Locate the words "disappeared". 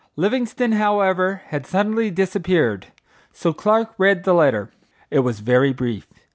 2.09-2.87